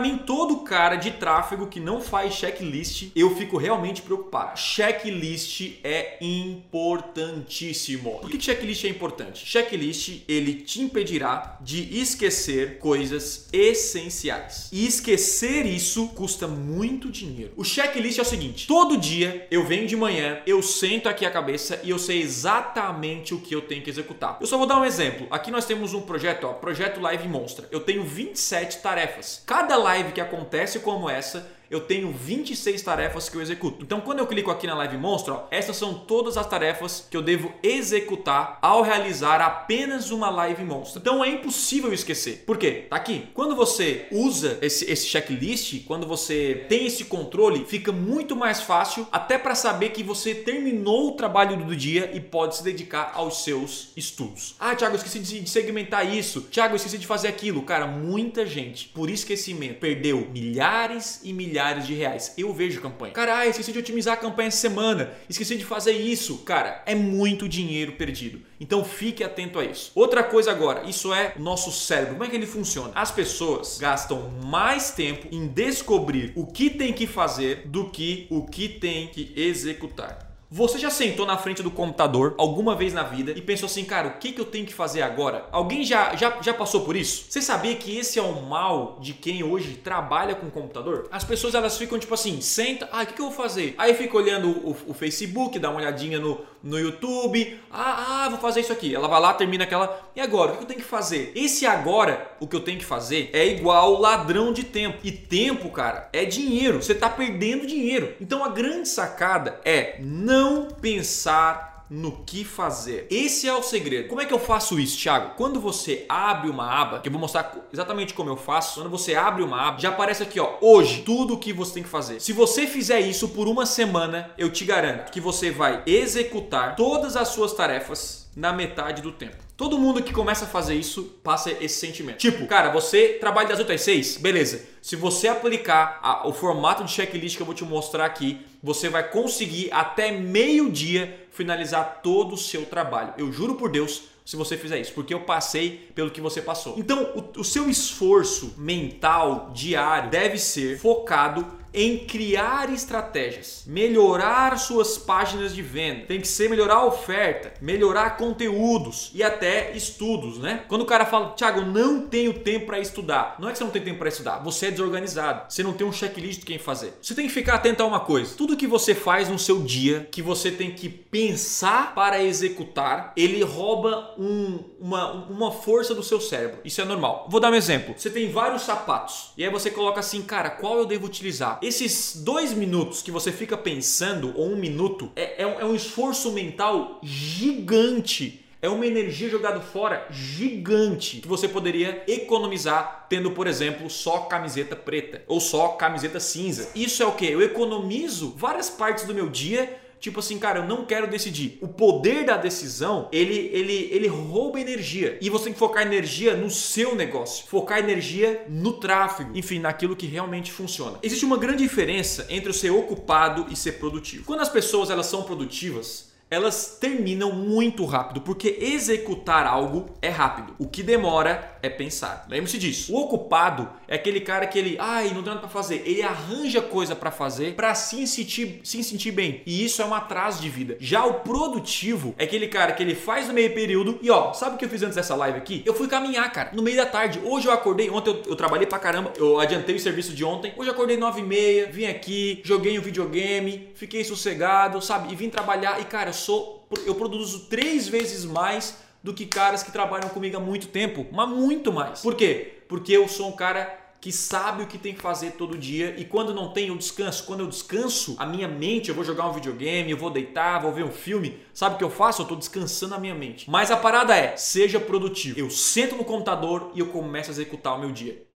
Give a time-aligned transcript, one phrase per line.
[0.00, 4.58] mim, todo cara de tráfego que não faz checklist, eu fico realmente preocupado.
[4.58, 8.18] Checklist é importantíssimo.
[8.20, 9.44] Por que checklist é importante?
[9.46, 14.68] Checklist, ele te impedirá de esquecer coisas essenciais.
[14.72, 17.52] E esquecer isso custa muito dinheiro.
[17.56, 21.30] O checklist é o seguinte: todo dia eu venho de manhã, eu sento aqui a
[21.30, 24.38] cabeça e eu sei exatamente o que eu tenho que executar.
[24.40, 25.26] Eu só vou dar um exemplo.
[25.30, 27.68] Aqui nós temos um projeto, ó, projeto Live Monstra.
[27.70, 29.42] Eu tenho 27 tarefas.
[29.46, 33.84] Cada live que acontece como essa, eu tenho 26 tarefas que eu executo.
[33.84, 37.22] Então, quando eu clico aqui na Live Monstro, essas são todas as tarefas que eu
[37.22, 41.00] devo executar ao realizar apenas uma Live Monstro.
[41.00, 42.42] Então, é impossível esquecer.
[42.44, 42.86] Por quê?
[42.90, 43.28] Tá aqui.
[43.32, 49.06] Quando você usa esse, esse checklist, quando você tem esse controle, fica muito mais fácil
[49.12, 53.44] até para saber que você terminou o trabalho do dia e pode se dedicar aos
[53.44, 54.56] seus estudos.
[54.58, 56.42] Ah, Thiago, esqueci de segmentar isso.
[56.42, 57.62] Thiago, esqueci de fazer aquilo.
[57.62, 62.32] Cara, muita gente, por esquecimento, perdeu milhares e milhares milhares de reais.
[62.38, 63.12] Eu vejo campanha.
[63.12, 65.10] Cara, esqueci de otimizar a campanha essa semana.
[65.28, 66.38] Esqueci de fazer isso.
[66.38, 68.40] Cara, é muito dinheiro perdido.
[68.58, 69.92] Então fique atento a isso.
[69.94, 72.14] Outra coisa agora, isso é o nosso cérebro.
[72.14, 72.92] Como é que ele funciona?
[72.94, 78.46] As pessoas gastam mais tempo em descobrir o que tem que fazer do que o
[78.46, 80.29] que tem que executar.
[80.52, 84.08] Você já sentou na frente do computador alguma vez na vida e pensou assim, cara,
[84.08, 85.46] o que, que eu tenho que fazer agora?
[85.52, 87.26] Alguém já, já, já passou por isso?
[87.28, 91.06] Você sabia que esse é o mal de quem hoje trabalha com computador?
[91.12, 93.76] As pessoas elas ficam tipo assim, senta, ah, o que, que eu vou fazer?
[93.78, 98.40] Aí fica olhando o, o Facebook, dá uma olhadinha no, no YouTube, ah, ah, vou
[98.40, 98.92] fazer isso aqui.
[98.92, 100.54] Ela vai lá, termina aquela, e agora?
[100.54, 101.30] O que eu tenho que fazer?
[101.36, 104.98] Esse agora, o que eu tenho que fazer, é igual ladrão de tempo.
[105.04, 106.82] E tempo, cara, é dinheiro.
[106.82, 108.16] Você está perdendo dinheiro.
[108.20, 113.06] Então a grande sacada é não não pensar no que fazer.
[113.10, 114.08] Esse é o segredo.
[114.08, 115.34] Como é que eu faço isso, Thiago?
[115.36, 119.14] Quando você abre uma aba, que eu vou mostrar exatamente como eu faço, quando você
[119.14, 122.20] abre uma aba, já aparece aqui, ó, hoje, tudo o que você tem que fazer.
[122.20, 127.16] Se você fizer isso por uma semana, eu te garanto que você vai executar todas
[127.16, 129.36] as suas tarefas na metade do tempo.
[129.56, 132.18] Todo mundo que começa a fazer isso passa esse sentimento.
[132.18, 134.64] Tipo, cara, você trabalha das 8 às 6, beleza.
[134.80, 138.88] Se você aplicar a, o formato de checklist que eu vou te mostrar aqui, você
[138.88, 143.14] vai conseguir até meio-dia finalizar todo o seu trabalho.
[143.18, 146.78] Eu juro por Deus, se você fizer isso, porque eu passei pelo que você passou.
[146.78, 154.98] Então, o, o seu esforço mental diário deve ser focado em criar estratégias, melhorar suas
[154.98, 156.06] páginas de venda.
[156.06, 160.64] Tem que ser melhorar a oferta, melhorar conteúdos e até estudos, né?
[160.68, 163.36] Quando o cara fala, Thiago, não tenho tempo para estudar.
[163.38, 165.52] Não é que você não tem tempo para estudar, você é desorganizado.
[165.52, 166.94] Você não tem um checklist de quem fazer.
[167.00, 168.34] Você tem que ficar atento a uma coisa.
[168.36, 173.42] Tudo que você faz no seu dia, que você tem que pensar para executar, ele
[173.42, 176.60] rouba um, uma, uma força do seu cérebro.
[176.64, 177.26] Isso é normal.
[177.30, 177.94] Vou dar um exemplo.
[177.96, 181.58] Você tem vários sapatos e aí você coloca assim, cara, qual eu devo utilizar?
[181.62, 185.74] Esses dois minutos que você fica pensando, ou um minuto, é, é, um, é um
[185.74, 193.46] esforço mental gigante é uma energia jogada fora gigante que você poderia economizar tendo, por
[193.46, 196.70] exemplo, só camiseta preta ou só camiseta cinza.
[196.74, 197.26] Isso é o que?
[197.26, 201.58] Eu economizo várias partes do meu dia tipo assim, cara, eu não quero decidir.
[201.60, 205.18] O poder da decisão, ele, ele, ele rouba energia.
[205.20, 209.94] E você tem que focar energia no seu negócio, focar energia no tráfego, enfim, naquilo
[209.94, 210.98] que realmente funciona.
[211.02, 214.24] Existe uma grande diferença entre ser ocupado e ser produtivo.
[214.24, 220.54] Quando as pessoas elas são produtivas, elas terminam muito rápido, porque executar algo é rápido.
[220.58, 222.24] O que demora é pensar.
[222.28, 222.94] Lembre-se disso.
[222.94, 225.82] O ocupado é aquele cara que ele, ai, não tem nada para fazer.
[225.84, 229.42] Ele arranja coisa para fazer para se sentir, se sentir bem.
[229.44, 230.76] E isso é um atraso de vida.
[230.78, 234.54] Já o produtivo é aquele cara que ele faz no meio período e ó, sabe
[234.54, 235.62] o que eu fiz antes dessa live aqui?
[235.66, 237.20] Eu fui caminhar, cara, no meio da tarde.
[237.24, 240.54] Hoje eu acordei, ontem eu, eu trabalhei pra caramba, eu adiantei o serviço de ontem.
[240.56, 245.12] Hoje eu acordei 9 e meia, vim aqui, joguei um videogame, fiquei sossegado, sabe?
[245.12, 249.72] E vim trabalhar e cara, sou, eu produzo três vezes mais do que caras que
[249.72, 252.00] trabalham comigo há muito tempo, mas muito mais.
[252.00, 252.62] Por quê?
[252.68, 256.04] Porque eu sou um cara que sabe o que tem que fazer todo dia e
[256.04, 257.24] quando não tem eu descanso.
[257.24, 260.72] Quando eu descanso, a minha mente, eu vou jogar um videogame, eu vou deitar, vou
[260.72, 261.38] ver um filme.
[261.52, 262.22] Sabe o que eu faço?
[262.22, 263.50] Eu estou descansando a minha mente.
[263.50, 265.38] Mas a parada é, seja produtivo.
[265.38, 268.29] Eu sento no computador e eu começo a executar o meu dia.